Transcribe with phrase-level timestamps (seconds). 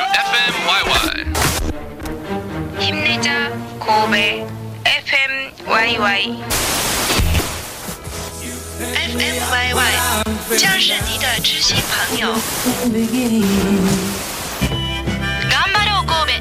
[2.80, 4.46] 힘내자 고베
[5.04, 6.40] FMYY
[8.80, 9.92] FMYY
[10.56, 12.32] 将是你的知心朋友
[15.50, 16.40] 頑張ろう神戸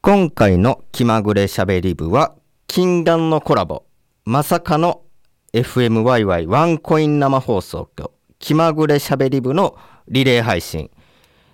[0.00, 2.34] 今回の気まぐれしゃべり部は
[2.66, 3.84] 禁断のコラボ
[4.24, 5.02] まさかの
[5.53, 9.77] FMYY ワンコイン生放送と気まぐれしゃべり部の
[10.07, 10.91] リレー配信、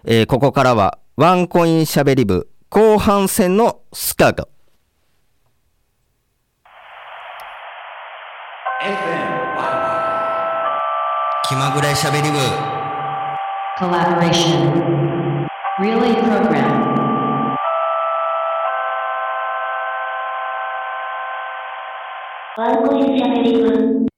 [0.03, 4.49] えーここからはワンコインしゃべり部後半戦のスタート
[11.47, 12.37] 気まぐれしゃべり部
[13.81, 15.47] Collaboration.
[15.79, 17.00] Relay program.
[22.61, 23.71] 番号に調べてみま
[24.05, 24.10] す。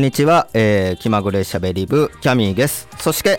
[0.00, 3.38] んにちは、えー、気まぐれしゃべり部キャミーですそして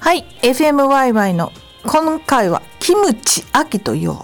[0.00, 1.52] はい、FMYY の
[1.84, 4.16] 今回はキムチ秋と言おう。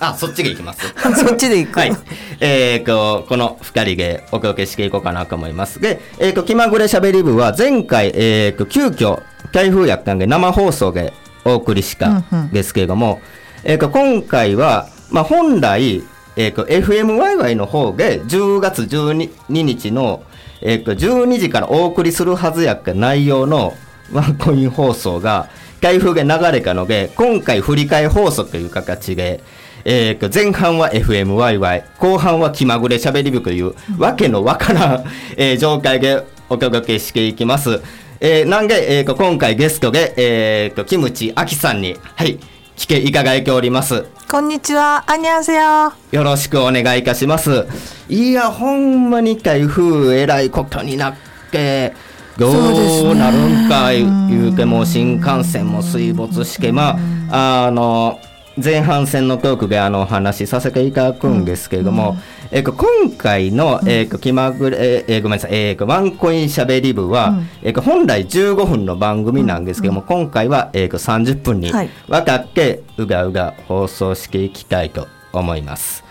[0.00, 1.78] あそっちでいきます そっちで行く。
[1.78, 1.96] はい。
[2.40, 5.80] えー、と、この二人でお届けしていこうかなと思います。
[5.80, 9.20] で、えー、と、気まぐれしゃべり部は前回、えー、と、急遽、
[9.52, 11.12] 台風やったんで生放送で
[11.44, 13.20] お送りしたんですけれども、
[13.64, 16.02] えー、と、今回は、まあ、本来、
[16.36, 20.22] えー、と、FMYY の方で10月12日の、
[20.60, 23.74] えー、と、12時からお送りするはずやった内容の
[24.12, 25.48] ワンコイン放送が、
[25.80, 29.40] 台風で流れたので、今回振り替え放送という形で、
[29.84, 35.04] えーと、前半は FMYY、後半は気まぐれしゃべり部という、わけのわからん、
[35.36, 37.80] えー状態でお届けしていきます。
[38.20, 42.38] えーなんで、えー、今回ゲストで、えーと、キムチアキさんに、はい、
[42.76, 44.04] 来ていただいております？
[44.30, 45.94] こんにちは、あにゃんせよ。
[46.12, 47.66] よろしくお願いいたします。
[48.08, 51.14] いや、ほんまに台風えらいことになっ
[51.50, 51.94] て、
[52.36, 56.98] どうなるんか言うても新幹線も水没して、ま
[57.30, 58.20] あ、あの、
[58.62, 62.16] 前半戦のトークであのお話しさせていただくんですけれども、
[62.50, 76.02] えっと、今回の、えっと、気まぐれ、ええごめんなさい、えっと、ワンコインしゃべり部は、えっと、本来15分の番組なんですけども、今回は、えっと、30分にはいわたって、うがうが放送していきたいと思います。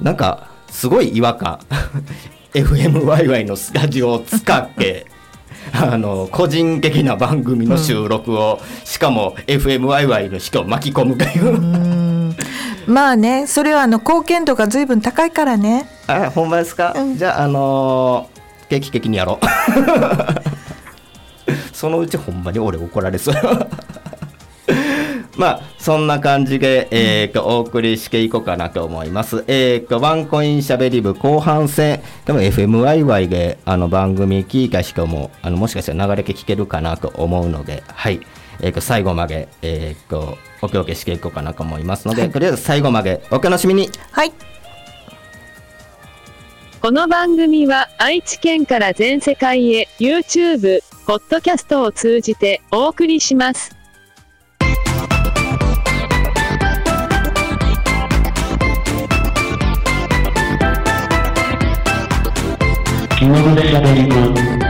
[0.00, 1.60] なんか、すごい違和感。
[2.54, 5.06] FMYY のスタジオを使って、
[5.72, 12.34] あの、個人的な番組の収録を、しかも FMYY の人を巻き込むという。
[12.86, 15.88] まあね、それはあの貢献度が随分高いからね。
[16.06, 18.34] あ、ほんまですか、うんじゃあ、あのー
[18.68, 19.46] 定期的にやろう。
[21.72, 23.34] そのうちほんまに俺怒られそう。
[25.36, 29.44] まあそんな感じで、えーとお送りしていこうかなと思います。
[29.48, 38.20] えーとワンコインしゃべり部後半戦でも FMYY であの番組聞いた人もあのもしかしたら流れて聞けるかなと思うので、はい。
[38.60, 43.90] えーと最後まで、えーとお届けしていこうかなと思いますので、とりあえず最後までお楽しみに。
[44.12, 44.32] はい。
[46.80, 53.74] この番組は愛知県から全世界へ YouTube、ポッドキャストを通じてお送りします。
[63.28, 64.63] mundo de la película.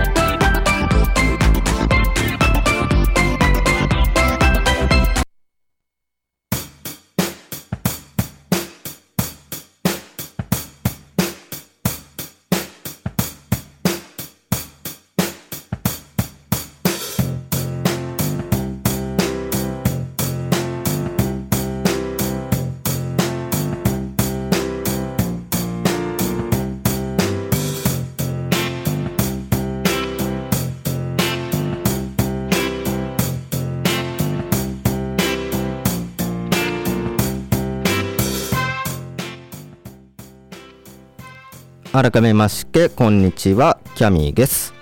[41.94, 44.74] 改めましてこんにちはキャミーです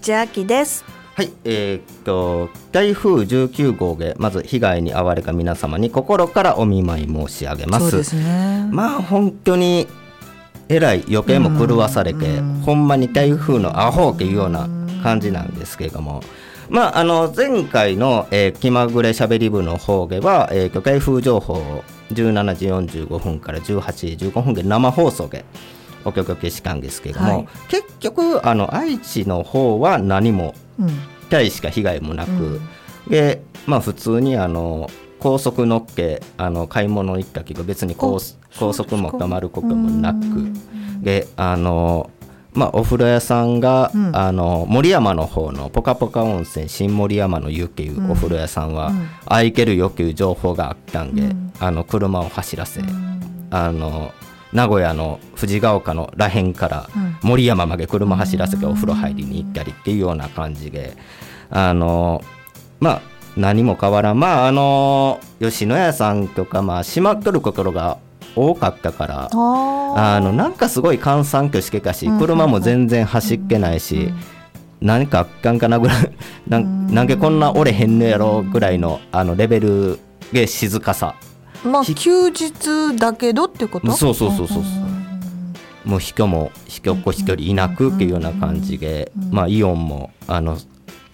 [0.00, 0.84] じゃあきです。
[1.16, 7.90] はい、えーっと台風19号でまず被害に遭われた皆様に心からお見舞い申し上げます。
[7.90, 8.68] そうですね。
[8.70, 9.88] まあ本当に
[10.68, 14.68] えらい余計も狂わされて、ほんまに台風のアホっていうような
[15.02, 16.22] 感じなんですけれども。
[16.68, 22.66] まあ、あの前回の、えー気まぐれしゃべり部の方では、えー、台風情報を17時
[23.02, 25.44] 45分から18時15分で生放送で
[26.04, 27.48] お届けしたんですけれども、はい。
[27.68, 30.88] 結局あの愛知の方は何もうん。
[31.28, 32.60] 大しか被害もなく、うん。
[33.08, 38.18] でまあ普通にあの高速乗っけあの買い物行ったけど別に高あ
[38.58, 41.02] 高速も止まることもなくうん。
[41.02, 42.10] であの
[42.52, 44.16] まあお風呂屋さんが、うん。
[44.16, 49.08] あの森山の方のポカポカ温泉新森山の湯っていうお風呂屋さんは、うん。
[49.26, 51.52] 空いてるよっていう情報があったんで、うん。
[51.60, 53.20] あの車を走らせ、うん。
[53.50, 54.12] あの
[54.52, 57.16] 名古屋の藤ヶ丘のらへんからうん。
[57.22, 60.96] 森山まで車走らせてお風呂入りに行ったりっていうような感じで
[61.50, 62.22] あの
[62.80, 63.02] まあ
[63.36, 64.18] 何も変わらん。
[64.20, 67.98] まああの吉野家さんとかまあ閉まっとるところが
[68.36, 74.14] 多かったからあのなんかすごい閑散としてたしうん車も全然走ってないし、うん
[74.82, 76.10] 何かあかんかなぐらい
[76.48, 76.86] なん。
[76.86, 79.98] なんでこんな折れへんのやろぐらいのあのレベル
[80.32, 81.16] で静かさ
[81.64, 83.92] まあひ休日だけどってこと？
[83.92, 84.62] そうそうそうそうそう。
[84.62, 85.90] うん。
[85.90, 90.58] もう人も人っ子一人いなくっていうような感じで、まあ、イオンもあの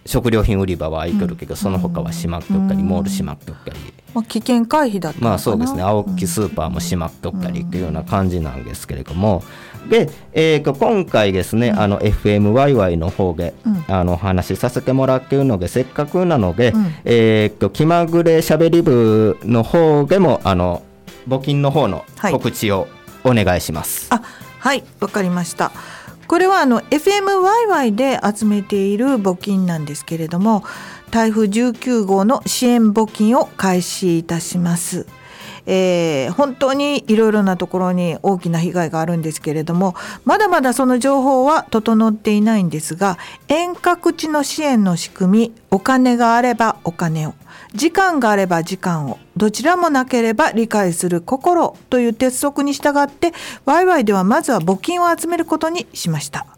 [0.07, 3.77] 食料品売り場は開いとるけど、その他は閉まっとったり、モール閉まっとったり、
[4.15, 5.83] まあ、危険回避だったまあそうですね。
[5.83, 9.43] 青木スーパーも閉まっとったりっていうような感じなんですけれども、
[9.91, 13.77] で、えーと今回ですね、あの FMYY の方で、うん。
[13.89, 16.95] あのお話しさせてもらっているのでせっかくなので、うん。
[17.05, 20.83] えーと気まぐれしゃべり部の方でもあの
[21.29, 22.33] 募金の方のはい。
[22.33, 22.89] 告知を
[23.25, 24.09] お願いします。
[24.11, 24.23] あ
[24.59, 25.71] はいわかりました
[26.29, 30.65] これはあの FMYY で集めている募金なんですけれども
[31.11, 35.07] 台風19号の支援募金を開始いたします。
[35.67, 39.95] えー本当にいろいろなところに大きな被害があるんですけれども
[40.25, 43.19] まだまだその情報は整っていないんですが
[43.49, 47.35] 遠隔地の支援の仕組みお金があればお金を
[47.77, 53.33] 時間があれば時間をどちらもなければ理解する心という鉄則に従って
[53.67, 56.56] ワイワイではまずは募金を集めることにしました。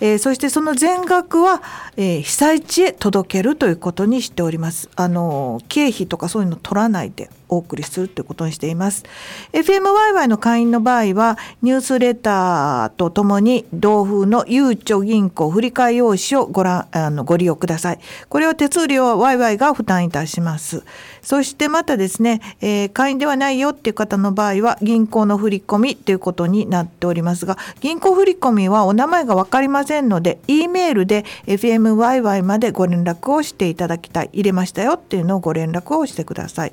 [0.00, 1.62] えーそしてその全額は、
[1.96, 4.88] えー被災地へ届けるということにしております。
[4.96, 9.04] あの経費とかそういうの取らないでお送りするということにしています。
[9.52, 17.98] FMYY の会員の場合はニュースレターとともに同封のゆうちょ銀行振替用紙をご覧あのご利用ください。
[18.28, 20.82] これは手数料は YY が負担いたします。
[21.26, 36.72] そしてまたですね、えー会員ではないよっていう方の場合は銀行の振り込みということになっておりますが銀行振り込みはお名前が分かりませんので E メールで FMYY までご連絡をしていただきたい入れましたよっていうのをご連絡をしてください。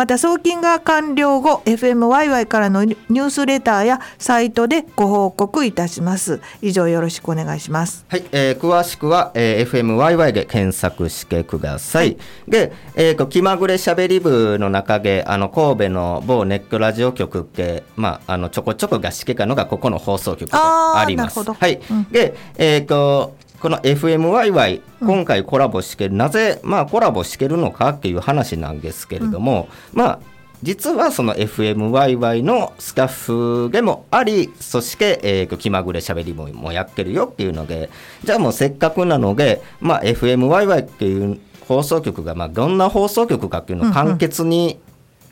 [0.00, 12.16] また送金が完了後 FMYY からのニュースレターやサイトでご報告いたします以上よろしくお願いしますはい、えー詳しくは、えー FMYY で検索してください。
[12.48, 21.40] で、えーと、気まぐれしゃべり部の中で、あの、神戸の某ネットラジオ局って、まあ、あの、ちょこちょこがしけかのが、ここの放送局であります。
[21.42, 21.80] はい。
[22.10, 30.18] で、えっ、と、この FMYY、今回コラボしてる、なぜ、まあ、コラボしてるのかっていう話なんですけれども、まあ、
[30.62, 33.08] 実はその FMYY のスタッ
[33.66, 37.90] フでもあり、そして、えーと、気まぐれしゃべり部もやってるよっていうので、
[38.24, 41.38] じゃあもうせっかくなので、まあ、FMYY っていう
[41.68, 44.78] 放送局が、まあ、どんな放送局かっていうのを簡潔に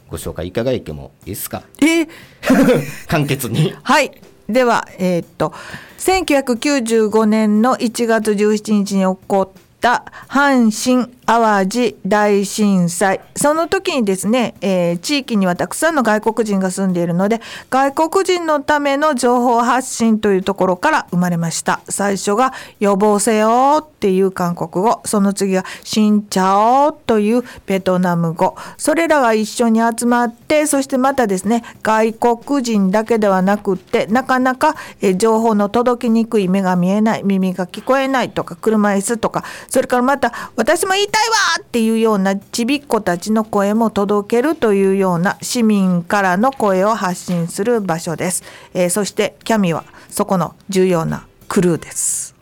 [0.08, 1.62] ご紹介いかがいてもいいですか？
[1.82, 2.02] え？
[2.02, 2.08] ー
[3.08, 3.74] 簡潔に。
[3.82, 4.10] はい。
[4.48, 5.52] では、えーっと、
[5.98, 13.20] 1995年の1月17日に起こった阪神・淡路大震災。
[13.36, 21.80] その時にですね、えー地域にはたくさんの外国人が住んでいるので、外国人のための情報発信というところから生まれました。
[21.86, 28.56] 最初が予防せよっていう韓国語、その次がシンチャオというベトナム語。
[28.78, 48.42] それらが一緒に集まって、そしてまたですね、外国人だけではなくって、なかなかえー情報の届きにくい目が見えない、耳が聞こえないとか、車椅子とか、それからまた、私も言いたいわっていうようなちびっ子たちの声も届けるというような市民からの声を発信する場所です。
[48.74, 52.34] えーそして、キャミはそこの重要なクルーです。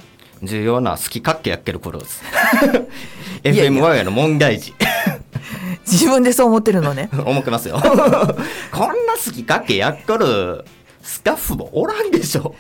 [0.43, 2.23] 重要な好きかっけやってる頃です。
[3.45, 4.75] いやいや FMY の問題児。
[5.87, 7.09] 自分でそう思ってるのね。
[7.25, 7.81] 思ってますよ。
[7.81, 10.65] こんな好きかっけやっとる
[11.03, 12.55] スタッフもおらんでしょ。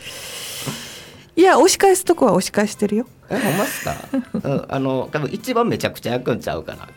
[1.36, 3.06] いや、押し返すとこは押し返してるよ。
[3.28, 3.94] え、ほんまっすか、
[4.42, 6.88] うん、あの、多分一番めちゃくちゃ焼くんちゃうかな。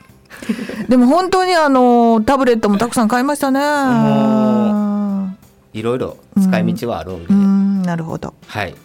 [0.87, 3.59] でも本当にあのタブレットもたくさん買いましたね。
[3.59, 5.35] も
[5.73, 7.33] いろいろ使い道はあるんで。
[7.33, 8.33] うん、なるほど。
[8.47, 8.75] はい。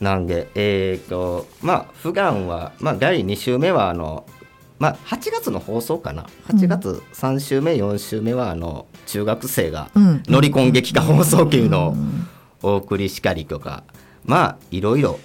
[0.00, 4.24] なんで、えっ、と、まあ、普段は、まあ、第2週目は、あの、
[4.78, 6.26] まあ、8月の放送かな。
[6.48, 11.94] 8月3週目、4週目は、あの、中学生がうん乗り込ん劇化放送級の
[12.62, 13.84] お送りしかりとか、
[14.24, 15.18] まあ、いろいろ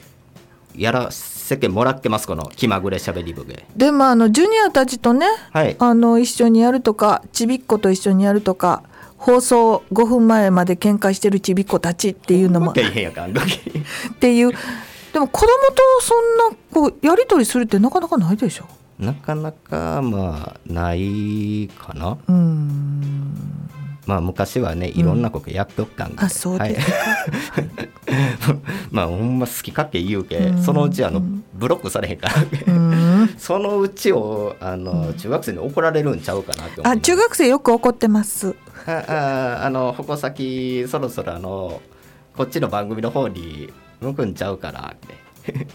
[0.76, 3.66] やらせてもらってます、この気まぐれしゃべり部で。
[3.76, 5.76] でもあのジュニアたちとね、はい。
[5.80, 8.84] あの一緒にやるとかちびっ子と一緒にやるとか
[9.18, 13.34] 放送5分前まで喧嘩してるちびっ子たちっていうのも大変やかんっ
[14.20, 14.52] ていう
[15.12, 18.66] でも子供とそんなこうやり取りするってなかなかないでしょ？
[19.00, 22.18] なかなか、まあ、ないかな。
[22.28, 23.34] うん
[24.10, 28.58] まあ昔はねいろんなことやっとったんで、あそうですか、は い
[28.90, 31.22] まあほんま好き勝手言うけ、うんそのうちあの
[31.54, 33.30] ブロックされへんから、うん。
[33.38, 38.56] そのうちをあの中学生に怒られるんちゃうかなって思うあ中学生よく怒ってます。
[38.88, 41.80] あああの矛先そろそろあの
[42.36, 44.96] こっちの番組の方に向くんちゃうかなっ
[45.46, 45.54] て。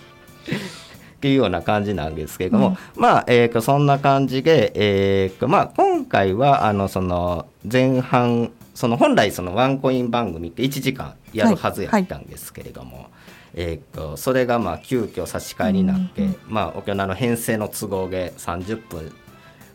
[1.15, 13.09] っていうような感じなんですけれども、まあ、えーとそんな感じで、えーとまあ、今回はあのその前半その本来そのワンコイン番組って1時間やるはずやったんですけれども、
[13.55, 19.13] えー、とそれがまあ急遽差し替えになって、まあ、沖縄の編成の都合で30分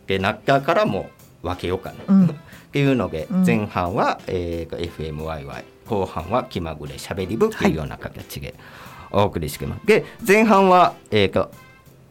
[0.05, 1.09] でなったからも
[1.43, 2.25] う分けようかな、うん。
[2.27, 2.29] っ
[2.71, 3.45] ていうので、うん。
[3.45, 8.53] 前半は、えー、と FMYY 後半は気まぐれしゃべり部っていうような形で
[9.11, 9.85] お送りしてます。
[9.85, 11.51] で前半は、えーと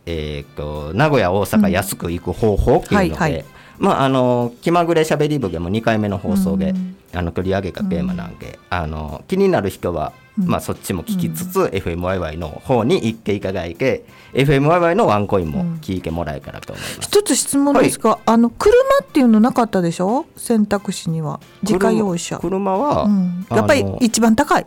[0.07, 3.45] えー、と名古屋大阪安く行く方法っていうので、はいはい
[3.79, 6.97] まああの気まぐれしゃべり部でも2回目の放送で、うん。
[7.15, 14.05] あの取り上げたテーマなんで、あの気になる人は、まあ、そっちも聞きつつ、FMYY の方に行っていただいて
[14.35, 16.99] FMYY のワンコインも聞いてもらえたらと思います。
[17.01, 20.27] 一つ質問ですが、あの車っていうのなかったでしょ？
[20.37, 21.41] 選択肢には。
[21.63, 24.67] 自家用車、車は、うん、やっぱり一番高い。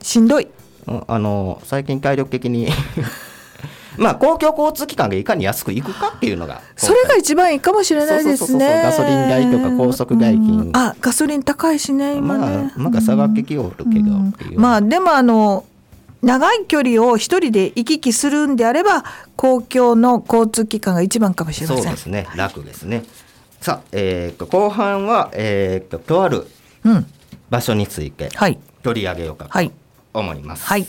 [0.00, 0.48] しんどい。
[0.88, 2.68] うんあの最近体力的に
[3.96, 8.82] まあ公共交通機関がいかに安く行くかっていうのが それが一番いいかもしれないですね。
[8.84, 10.60] ガソリン代とか高速代金。
[10.60, 10.76] うん。
[10.76, 14.12] あガソリン高いしね今まねあなんか下がってきおるけど
[14.56, 15.64] まあでもあの
[16.22, 19.04] 長い距離を一人で行き来するんであれば
[19.36, 21.82] 公共の交通機関が一番かもしれません。
[21.84, 22.28] そうですね。
[22.36, 23.02] 楽ですね。
[23.60, 26.46] さあ、えー、と後半は、えー、ととある
[26.84, 27.06] うん。
[27.50, 28.58] 場所についてはい。
[28.82, 29.70] 取り上げようかとはい。
[30.14, 30.86] 思います、はい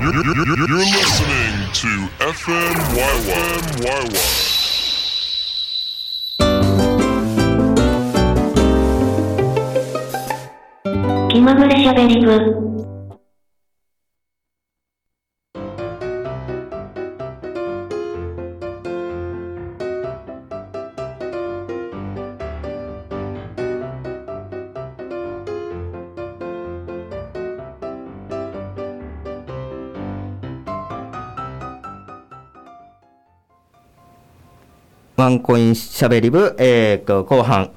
[0.00, 1.88] You're, you're, you're, you're listening to
[2.20, 3.64] FMYY.
[11.44, 12.73] まぐれしゃべり部。
[35.24, 37.70] ワンコインしゃべり部、えー、と後半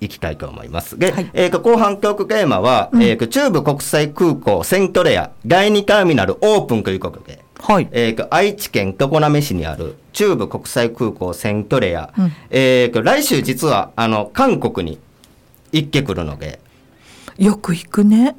[0.00, 0.96] いきたいと思います。
[0.96, 7.88] で、はいえー、と後半トークテーマは、えー、と中部国際空港セントレア第2ターミナルオープンということで、はい。
[7.90, 12.14] えー、と愛知県常滑市にある中部国際空港セントレア、
[12.50, 15.00] えー、と来週実はあの韓国に
[15.72, 16.60] 行ってくるので、
[17.36, 18.36] よく行くね。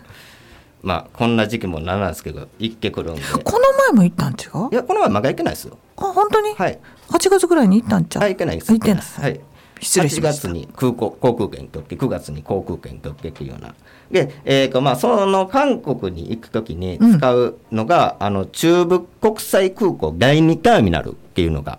[0.82, 3.22] まあこんな時期もなんなんですけど行ってくるんで。
[3.42, 4.68] この前も行ったん違う？
[4.70, 5.78] いやこの前まだ行けないですよ。
[6.00, 6.54] あ、本当に？
[6.54, 6.78] はい。
[7.08, 8.22] 8月ぐらいに行ったんちゃう？
[8.22, 8.72] はい、行けないです。
[8.72, 9.02] 行ってない。
[9.02, 9.40] はい。
[9.82, 13.74] 失礼しました8月に空港航空券取って、9月に航空券取ってっていうような。
[14.10, 21.78] で、えーとまあ、その韓国に行くときに使うのが、あの中部国際空港第2ターミナルっていうのが、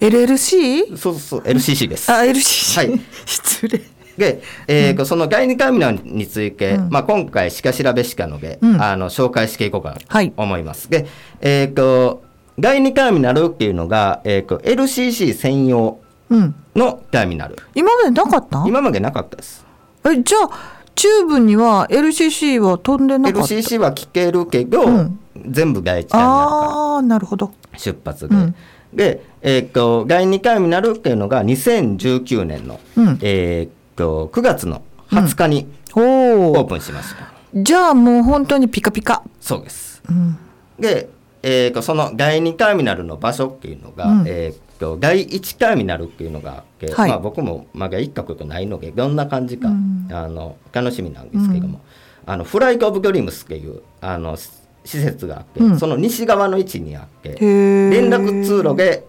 [0.00, 0.96] LLC?
[0.96, 2.10] そうそう、LCC です。
[2.12, 2.76] あ、LCC。
[2.88, 3.80] はい 失礼。
[4.18, 10.90] で、えーとその第2ターミナルについて、まあ、今回、しか調べしかので、うんあの紹介していこうかはいと思います。
[10.90, 11.06] で、
[11.40, 12.24] えーと
[12.58, 15.98] 第2ターミナルっていうのが、えーと LCC 専用
[16.30, 16.54] うん。
[16.74, 17.56] のターミナル。
[17.74, 18.64] 今までなかった？
[18.66, 19.64] 今までなかったです。
[20.04, 20.50] え、じゃあ、
[20.94, 27.52] 中部には LCC は飛んでなかった？LCC は聞けるけど、うん全部第1ターミナルかああ、なるほど。
[27.72, 28.34] ら出発で。
[28.34, 28.54] うん
[28.94, 36.64] で、えーっと、第2ターミナルっていうのが2019年の、うんえーっと、9月の20日におオーお。
[36.64, 37.28] プンしました。
[37.54, 39.22] じゃあもう本当にピカピカ。
[39.40, 40.02] そうです。
[40.08, 40.38] うん。
[40.78, 41.10] で、
[41.48, 44.26] えーっと、その第2ターミナルの場所っていうのが、うん。
[44.26, 47.08] えーっと、第1ターミナルっていうのがあって、はい。
[47.08, 50.08] まあ僕もまだ行ったことないので、どんな感じか、うん。
[50.10, 51.82] あの楽しみなんですけども、
[52.26, 54.50] あのフライト・オブ・ドリームスっていうあのし
[54.84, 55.78] 施設があって、うん。
[55.78, 57.36] その西側の位置にあって。
[57.38, 59.06] 連絡通路で、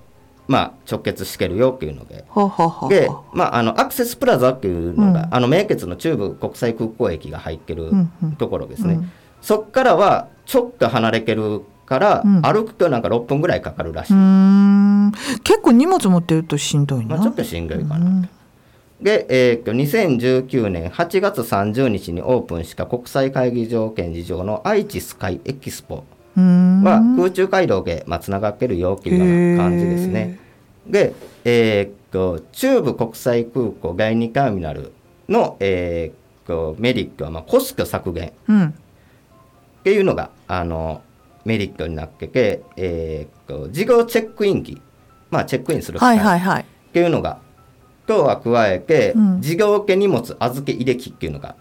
[0.48, 2.24] まあ、直結してるよっていうので。
[2.88, 5.34] で、まあ、あのアクセスプラザっていうのが、うん。
[5.34, 8.32] あの名鉄の中部国際空港駅が入ってるうんうん。
[8.34, 9.12] ところですね、うん
[9.42, 14.14] そっからはちょっと離れてるから、うん歩くとなんか6分ぐらいかかるらしい。
[15.44, 17.16] 結構荷物持ってるとしんどいな。
[17.16, 18.30] まあ、ちょっとしんどいかな、うん
[19.02, 26.04] で、えーっと2019年8月30日にオープンした国際会議場展示場の愛知スカイエキスポ。
[26.36, 30.40] は空中街道で、まあ、つながってるよっていうような感じですね。
[30.88, 31.14] で、
[31.46, 34.92] えーっと中部国際空港第2ターミナル
[35.30, 36.16] の、えーっ
[36.48, 38.66] とメリットは、まあ、コスト削減うん。
[38.68, 38.72] っ
[39.84, 41.02] ていうのがあの
[41.48, 44.82] メリットになってて、えーっと事業チェックイン機、
[45.32, 46.66] まあ、チェックインする機はい械っはいはい。
[46.92, 47.40] ていうのが、
[48.06, 51.56] とは加えて、うん事業系荷物預け入れ機っていうのが、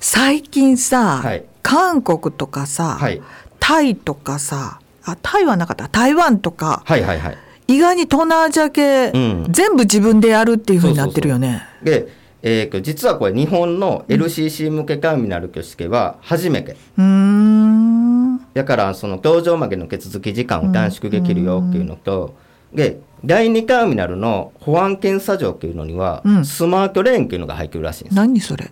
[0.00, 3.20] 最近さ、はい韓国とかさ、はい、
[3.58, 5.88] タイとかさ、あ、タイはなかった。
[5.88, 7.38] 台湾とか、はいはいはい。
[7.68, 11.62] 意外に東南アジア系、うん全部自分でやるっていうふうになってるよね。
[11.82, 12.08] で、
[12.42, 16.72] えーと実はこれ日本の LCC 向けターミナルとしては初めて。
[16.96, 18.38] うーん。
[18.54, 22.34] だからその搭乗までの手続き時間を短縮できるよっていうのと、
[22.72, 26.44] で第2ターミナルの保安検査場っていうのには、うん。
[26.44, 28.16] スマートレーンっていうのが入ってるらしいんです。
[28.16, 28.70] 何それ？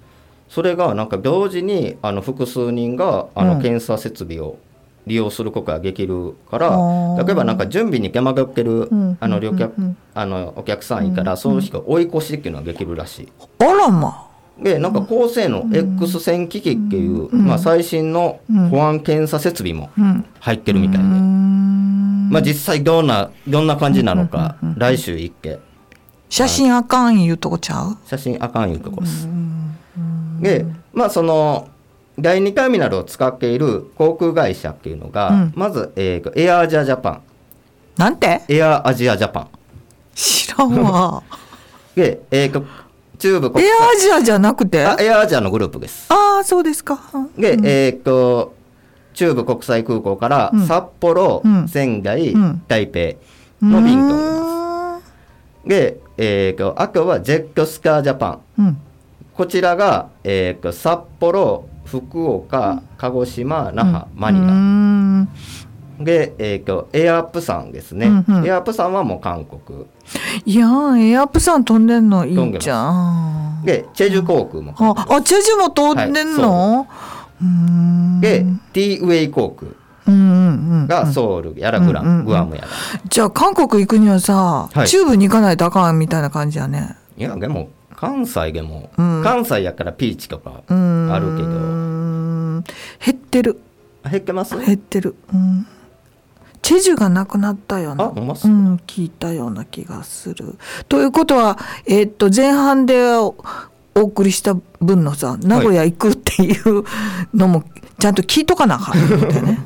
[0.49, 3.63] それがなんか同時にあの複数人があのうん。
[3.63, 4.57] 検査設備を
[5.09, 6.69] 利用することができるから、
[7.25, 9.97] 例えばなんか準備に手間取ってる、うんあの旅客、うんうん。
[10.15, 13.33] あのお客さんいたら、そういう人追い越しっていうのができるらしい。
[13.59, 14.29] あらま
[14.61, 18.41] でなんか高性能 X 線機器っていう、まあ、最新の
[18.71, 20.25] 保安検査設備もうん。
[20.41, 25.61] 入ってるみたいで、まあ、実際どんなどんな感じなのか、来週行って
[26.29, 27.97] 写真あかんいうとこちゃう？
[28.05, 29.29] 写真あかんいうとこです。
[30.41, 31.69] でまあその
[32.19, 35.53] 第2ターミナルを使っている航空会社っていうのが、うん。
[35.55, 37.21] まず、えーとエアアジアジャパン。
[37.97, 38.43] なんて？
[38.49, 39.49] エアアジアジャパン。
[40.15, 41.23] 知らんわ。
[41.95, 42.65] で、えーと
[43.19, 44.85] 中部エ国際アアジアじゃなくて？
[44.85, 46.07] ああエアアジアのグループです。
[46.09, 46.99] あーそうですか。
[47.37, 47.67] で、うん。
[47.67, 48.55] えーっと
[49.15, 50.67] 中部国際空港からうん。
[50.67, 51.69] 札幌、うん。
[51.69, 52.63] 仙台、うん。
[52.69, 53.17] 台北
[53.67, 55.01] の便と、うーん。
[55.69, 58.39] で、えーっとあとはジェットスカージャパン。
[58.59, 58.79] うん。
[59.35, 64.53] こちらが、えーっと札幌福岡鹿児島那覇、マニラ。
[64.53, 65.29] ん。
[65.99, 68.47] で、えーっとエアプサンですね、うんうん。
[68.47, 69.87] エアプサンはもう韓国。
[70.45, 73.65] いやーエアプサン飛んでんのいいじゃん。
[73.65, 76.87] でチェジュ航空もああチェジュも飛んでんの、
[77.43, 77.45] う。
[77.45, 78.21] ーん。
[78.21, 79.73] で T ウェイ航空
[80.87, 82.25] がソウルやらグラン、うんうんうん。
[82.27, 82.69] グアムやら。
[83.09, 84.87] じゃあ韓国行くにはさ、はい。
[84.87, 86.97] 中部に行かないとあかんみたいな感じやね。
[87.17, 89.23] いやでも関西でも、うん。
[89.25, 92.63] 関西やからピーチとかあるけど。
[93.05, 93.61] 減ってる。
[94.09, 94.57] 減ってます？
[94.57, 95.67] 減ってる、うん、
[96.63, 98.05] チェジュがなくなったような。
[98.05, 98.23] あうん、
[98.87, 100.57] 聞いたような気がする。
[100.89, 103.35] ということは、えーっと前半でお
[103.97, 106.85] お送りした分のさ名古屋行くっていう
[107.35, 107.65] のも
[107.99, 109.59] ちゃんと聞いとかなあかんのでね、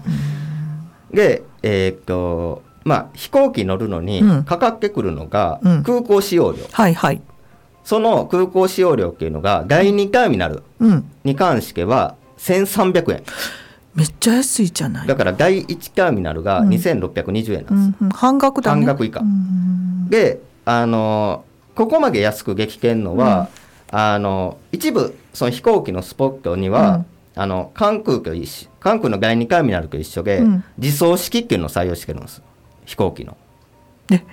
[1.12, 4.44] でえーっとまあ飛行機乗るのにうん。
[4.44, 5.82] かかってくるのがうん。
[5.82, 7.20] 空港使用料、はいはい
[7.84, 11.10] その空港使用料っていうのが第2ターミナルうん。
[11.24, 13.22] に関しては1300円。
[13.94, 15.06] めっちゃ安いじゃない。
[15.06, 16.68] だから第1ターミナルがうん。
[16.70, 18.84] 2620円なんです、うんうん、半額だね。
[18.84, 19.20] 半額以下。
[19.20, 23.48] うんであのここまで安く激券のは、
[23.90, 27.06] あの一部その飛行機のスポットには、うん。
[27.34, 30.64] あの関空と一緒関空の第2ターミナルと一緒で、うん。
[30.76, 32.42] 自走式っていうのを採用してるんです。
[32.84, 33.36] 飛行機の。
[34.08, 34.24] で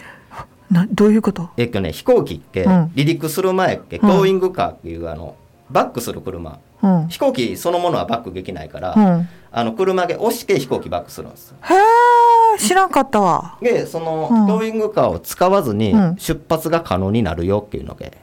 [0.69, 1.49] などういうこと？
[1.58, 2.71] えっとね飛行機ってうん。
[2.71, 4.10] 離陸する前って、うん。
[4.10, 5.36] トーイングカーっていうあの
[5.71, 6.60] バックする車。
[6.82, 11.53] うん、飛行機そのものはバックできないから、うん、あの車で押して飛行機バックするんです。
[11.62, 13.58] へえ知らんかったわ。
[13.62, 14.47] でその、うん。
[14.47, 16.15] トーイングカーを使わずにうん。
[16.17, 18.17] 出発が可能になるよっていうので。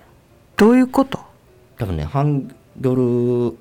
[0.56, 1.20] どういうこと？
[1.78, 2.22] 多分ねハ
[2.76, 3.02] ンドル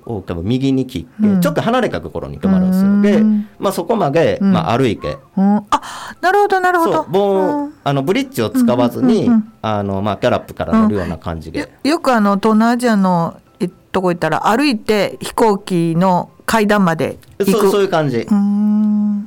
[0.04, 1.40] を多分右に切って、うん。
[1.40, 3.02] ちょっと離れたところに止まるんですよ、うん。
[3.02, 4.52] で、まあ、そこまで、うん。
[4.52, 5.82] まあ、歩いて、うん、あ
[6.20, 7.06] なるほどなるほど。
[7.12, 9.28] そうあのブリッジを使わずに、
[9.62, 17.50] あのまあ、ギャラップから乗るような感じで、よよくあの東南アジアのえとこ行ったら歩いて飛行機の階段まで行く。
[17.52, 18.26] そうそういう感じ、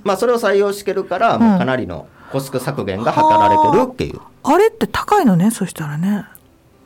[0.03, 4.19] まあ、それを採用してるから、もうかなりのコスト削減が図られてるっていう。
[4.43, 6.25] あれって高いのねそしたらね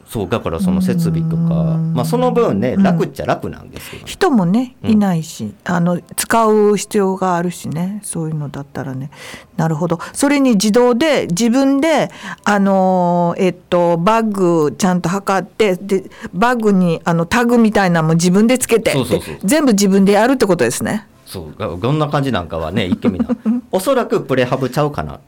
[0.08, 1.94] そうだからその設備とか、うん。
[1.94, 2.84] まあ、その分ねうん。
[2.84, 4.92] 楽っちゃ楽なんですけど、人もねうん。
[4.92, 9.10] いないし、あの使う必要があるしねそういうのだったらね。
[9.58, 10.00] なるほど。
[10.14, 12.10] それに自動で自分で
[12.44, 19.38] あのーえっとバッグちゃんと測ってでバッグにあのタグみたいなのも自分でつけてってそうそうそう。
[19.44, 21.08] 全部自分でやるってことですね。
[21.26, 21.80] そう。
[21.80, 23.28] どんな感じなんかはね一見みな。
[23.72, 25.20] おそらくプレハブちゃうかな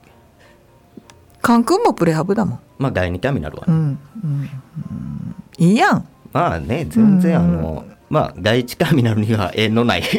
[1.46, 2.60] カンクンもプレハブだもん。
[2.80, 3.78] まあ第2ターミナルはね、うん。
[3.80, 4.00] うん。
[4.20, 5.36] うん。
[5.60, 6.08] いいやん。
[6.34, 7.54] まあね全然あうん。
[7.54, 10.02] の、まあ第一ターミナルには縁のない。
[10.02, 10.10] カン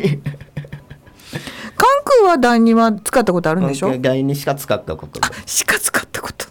[2.05, 3.99] クンは第二は使ったことあるんでしょ？
[3.99, 5.31] 第2しか使ったことない。
[5.47, 6.47] しか使ったこと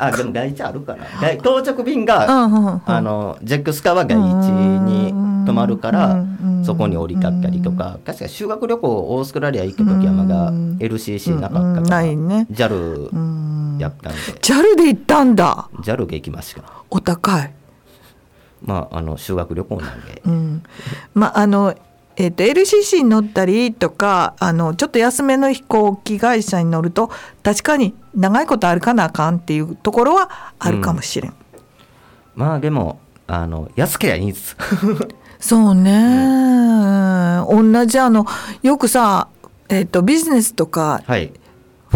[0.00, 1.04] あでも第一あるかな。
[1.20, 2.82] 第到着便が、うんうんうん。
[2.86, 5.12] あのジェックスカーは第一に
[5.46, 7.98] 泊まるからうんそこに降り立ったりとか。
[8.04, 10.76] 確か修学旅行オーストラリア行く時はまだうん。
[10.80, 11.74] LCC なかったうん。
[11.76, 12.46] からないね。
[12.50, 13.37] JAL うん
[13.78, 14.18] やったんで。
[14.18, 15.68] JAL で行ったんだ。
[15.80, 16.62] JAL で行きました。
[16.90, 17.52] お高い。
[18.62, 20.22] まああの修学旅行なんで。
[20.24, 20.62] うん、
[21.14, 21.74] まああの
[22.20, 27.12] えー、と LCC に乗ったりとかあのちょっと安めの飛行機会社に乗ると
[27.44, 31.34] 確かに長いこと歩かなあかんっていうところはあるかもしれん、
[32.34, 34.56] まあでもあの安けりゃいいんです。
[35.38, 38.26] そうね、同じあの
[38.62, 39.28] よくさ、
[39.68, 41.32] えー、とビジネスとかはい、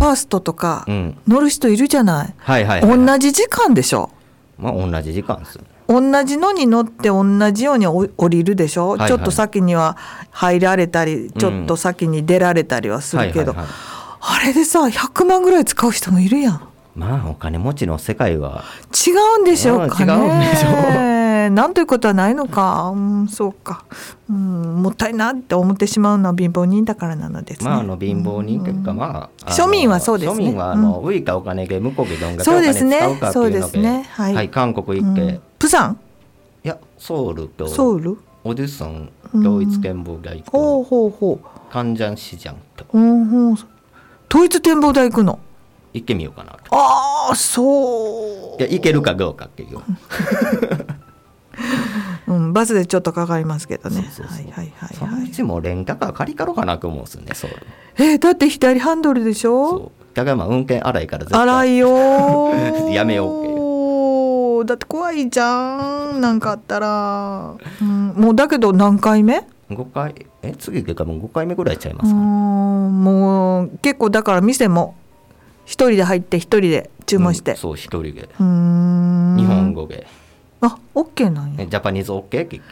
[0.03, 4.11] ファーストとかうん、乗る人いるじゃない、はいはいはい、同じ時間でしょ？
[4.59, 5.61] まあ同じ時間です。
[5.89, 9.09] 同じのに乗って同じようにお降りるでしょ、はいはい。
[9.09, 9.97] ちょっと先には
[10.31, 16.69] 入られたりちょっと先に出られたりはするけど、あれでさ100万ぐらい使う人もいるやん。
[16.95, 18.65] まあお金持ちの世界は。
[19.07, 20.13] 違うんでしょうかね。
[20.13, 21.13] うん違うんでしょ
[21.51, 23.85] なんということはないのか、うん、そうか、
[24.31, 30.45] うん、もったいなって思ってしまうのは貧乏人だからなのですね、まああの貧乏人というか、まあ庶民はそうですね。
[30.45, 32.99] 庶民はあの、浮いたお金で向こうでどんだけそうお金ですね。
[32.99, 34.03] 使うかっていうのでそうですね。
[34.11, 34.49] はい。
[34.51, 35.99] 韓国行って、プサン？
[36.63, 38.19] やソウルとソウル？
[38.45, 41.41] オデュッソン統一展望台ほうとほうほ
[41.71, 42.85] カンジャンシジャンと。
[42.93, 45.39] う、うんうん、統一展望台行くの？
[45.93, 46.59] 行ってみようかなと。
[46.71, 48.61] ああそう。
[48.61, 49.79] いや行けるかどうかっていう
[52.35, 54.09] うん、バスでちょっとかかりますけどね。
[54.13, 54.47] そうそうそう。
[54.51, 55.31] はいはいはいそのうはい。
[55.31, 57.57] ちもレンタカー借りたろうかなと思うんですよねソウル。
[57.99, 59.69] えーだって左ハンドルでしょ？
[59.71, 59.91] そう。
[60.15, 61.41] だからまあ運転荒いから絶対。
[61.43, 62.91] 荒いよー。
[62.93, 63.43] やめよう。
[64.63, 70.27] ってだって怖いじゃんなんかあったら、うん、もうだけど何回目？5回。
[70.43, 74.95] え次でかもう5回目ぐらいちゃいまうすか、んもう結構だから店も
[75.65, 77.53] 一人で入って一人で注文して。
[77.53, 78.29] うんそう一人で。
[78.39, 80.07] 日本語で、
[80.63, 81.63] あオッケーなんや。
[81.63, 82.49] えジャパニーズ OK?
[82.49, 82.63] 結局。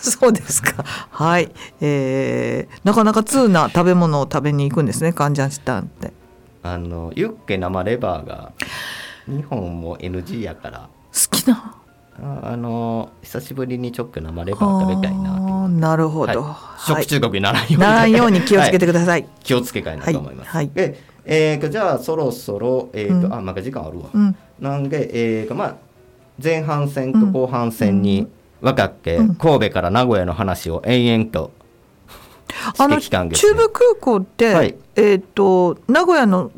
[0.00, 0.84] そうですか。
[1.10, 1.50] はい。
[1.80, 6.12] えー、なかなか通な食べ物を食べに行くんですねカンジャンシタンって。
[6.62, 8.52] あのユッケ生レバーが
[9.26, 10.88] 日本も NG やから。
[11.12, 11.76] 好きな。
[12.22, 15.68] ああの久しぶりにちょっと生レバー食べたいな。
[15.68, 19.30] なるほど、はい、食中毒にならんように、ならんように気をつけてください、はい。
[19.42, 19.96] 気をつけたい。
[19.96, 20.34] なと思い。
[20.34, 20.66] ます、はい。
[20.66, 20.74] はい。
[20.74, 25.76] でえーとじゃあそろそろ、えーとうんあまだ時間あるわ、うんなんで、えーとまあ、
[26.42, 28.28] 前半戦と後半戦に
[28.60, 31.50] 分かって、神戸から名古屋の話を延々と
[32.78, 34.74] あの中部空港って、はい。
[34.96, 36.50] えっ、と名古屋の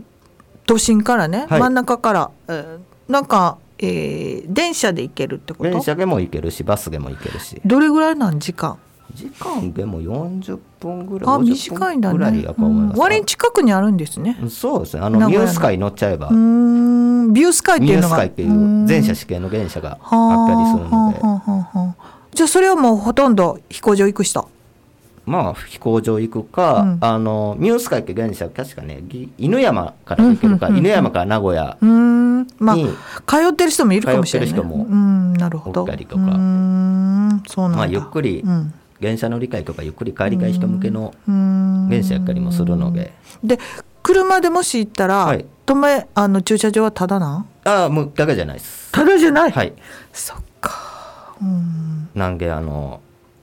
[0.66, 1.60] 都心からね、はい。
[1.60, 5.70] 真ん中から、えーなんか、えー電車で行けるってこと？
[5.70, 7.60] 電車でも行けるしバスでも行けるし。
[7.64, 8.78] どれぐらいなん時間？
[9.14, 12.44] 時間でも40分ぐらいあ50短いんだね。
[12.56, 12.92] うん。
[12.96, 14.38] 割に近くにあるんですね。
[14.48, 15.02] そうですね。
[15.02, 15.44] あの名古屋の。
[15.44, 16.28] ミュースカイ乗っちゃえば
[17.32, 18.16] ビュースカイってミューいうのが。
[18.16, 24.48] スカイっていう全車試験の電車があったりするはのでじゃあそれはもうほとんど飛行場行く人？
[25.24, 26.98] まあ飛行場行くか、うん。
[27.00, 30.86] あのミュースカイって電車確かねぎ犬山から行けるか、うんうんうんうん。
[30.86, 32.46] 犬山から名古屋うーん。
[32.58, 32.86] まあに、
[33.26, 35.82] 通ってる人もいるかもしれない通ってる人もうんなるほど。
[35.82, 36.22] おったりとか。
[36.22, 38.74] そうなんだ、まあ、ゆっくりうん。
[39.00, 41.88] 電車乗り換えとかゆっくり帰りたい人向けのうーん。
[41.88, 43.12] 電車やったりもするので。
[43.44, 43.58] で
[44.12, 45.46] 車でもし行ったら、はい。
[45.64, 47.46] 止めあの駐車場はただなん？
[47.64, 48.90] ああもうだけじゃないです。
[48.92, 49.72] ただじゃない、はい。
[50.12, 51.36] そっか。
[51.40, 52.08] うん。
[52.14, 53.00] なんであの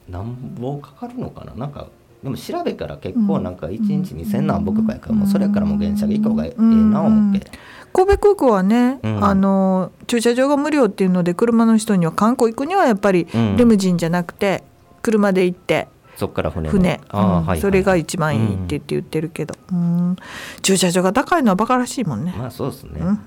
[0.08, 1.53] 何ぼかかるのかな？
[1.55, 1.88] なんか
[2.21, 7.49] でも調べたら結構なんか1日2000何ぼかかやからもうそれやからもう電車で行こうがええな思って。
[7.91, 9.23] 神戸空港はね、うん。
[9.23, 13.58] あの駐車場が無料っていうので車の人には観光行くにはやっぱりうん。
[13.58, 14.63] レムジンじゃなくて
[15.01, 15.88] 車で行って
[16.19, 16.71] そっから船の。
[16.71, 17.62] 船、うんはいはい。
[17.62, 20.17] それが一番いいって言って言ってるけど、うん。
[20.62, 23.19] 駐車場が高いのはバカらしいもんね、まあそうですね、うん。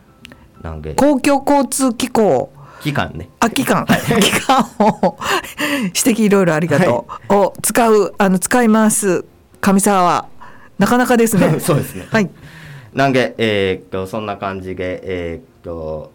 [0.61, 0.94] なんで。
[0.94, 2.52] 公共交通機構。
[2.83, 3.31] 期間ね。
[3.40, 5.16] あ期間、期間を
[5.85, 9.24] 指摘いろいろありがとう、を使うあの使います
[9.62, 10.28] 上沢は
[10.78, 11.61] なかなかですね。
[11.61, 12.07] そうですね。
[12.11, 12.28] はい。
[12.92, 16.12] なんでえーっとそんな感じでえーっと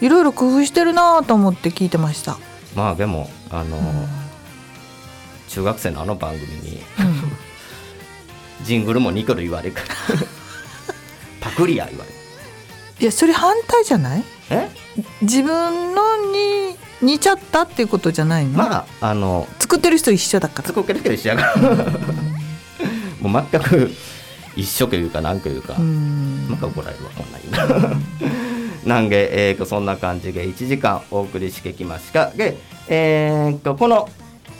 [0.00, 2.38] い、ろいろ工夫してるなと思って聞いてました。
[2.74, 4.20] まあでも、あのー
[5.48, 6.80] 中学生のあの番組に、
[8.62, 9.86] ジングルも2個で言われるから、
[11.60, 12.16] パクリや言われる。
[13.00, 14.24] いやそれ反対じゃない？
[14.50, 14.68] え？
[15.22, 20.68] 自分のに似ちゃったっていうことじゃないの、まあ、あの、作ってる人一緒だから。
[20.68, 21.56] 作ってる人一緒やから、
[23.20, 23.90] もう全く
[24.56, 25.76] 一緒というか、なんというか。
[25.78, 26.46] うん。
[26.50, 27.90] また怒られるわこんなん言う
[28.84, 32.30] ななんで、えー、とそんな感じで1時間お送りしてきました。
[32.30, 32.56] で、
[32.88, 34.08] えー、とこの、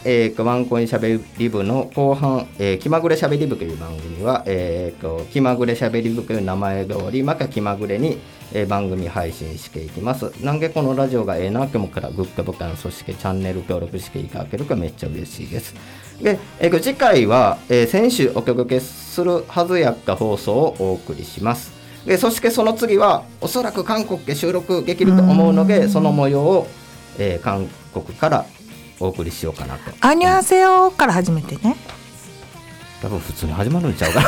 [0.03, 8.19] えー、ワンコインしゃべり部の後半、えー気まぐれしゃべり部という番組は、えー、気まぐれしゃべり部という名前通りまた気まぐれに、
[8.53, 10.31] えー番組配信していきます。
[10.43, 15.73] なんでこのラジオがええなと思ったらグッドボタンそしてチャンネル登録していただけるとめっちゃ嬉しいです。
[16.21, 21.71] で、えー次回は、えー先週お届けするはずやった放送をお送りします。
[22.05, 26.67] でそしてその次はおそらく韓国で収録できると思うのでその模様を、
[27.19, 28.45] えー韓国から
[29.01, 31.75] お送りしようかなとアニュアセヨから始めてね。
[33.01, 34.27] 多分普通に始まるんちゃうかな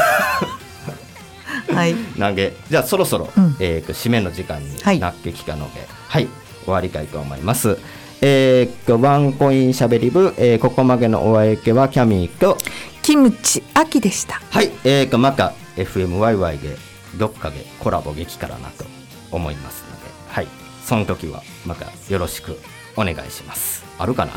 [1.78, 1.96] はい。
[2.18, 6.28] なんでじゃあそろそろ、うんえーと締めの時間にはいなってきたのではい、
[6.66, 7.78] 終わりたいと思います
[8.22, 12.58] えー、ワンコインしゃべり部、えーここまでのお相手はキャミーと
[13.02, 14.42] キムチ秋でした。
[14.50, 16.78] はい、えー、とまた FMYY で
[17.18, 18.86] どっかでコラボできたらなと
[19.32, 20.48] 思いますので、はい、
[20.86, 22.58] その時はまたよろしく
[22.96, 23.83] お願いします。
[23.98, 24.32] あるかな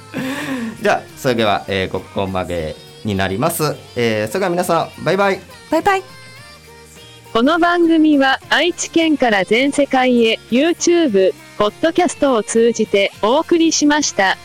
[0.82, 3.76] じゃあ、それでは、えーここまでになります。
[3.96, 5.40] えーそれでは皆さん、バイバイ。
[5.70, 6.02] バイバイ。
[7.32, 14.36] この番組は愛知県から全世界へ YouTube、ポッドキャストを通じてお送りしました。